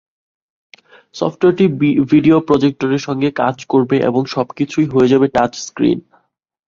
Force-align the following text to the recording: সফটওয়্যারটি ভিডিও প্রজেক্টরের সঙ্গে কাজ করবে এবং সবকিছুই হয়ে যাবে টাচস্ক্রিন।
সফটওয়্যারটি 1.15 1.65
ভিডিও 2.11 2.37
প্রজেক্টরের 2.47 3.01
সঙ্গে 3.07 3.29
কাজ 3.41 3.55
করবে 3.69 3.95
এবং 4.09 4.21
সবকিছুই 4.35 4.87
হয়ে 4.93 5.11
যাবে 5.13 5.27
টাচস্ক্রিন। 5.35 5.99